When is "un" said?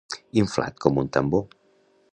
1.03-1.13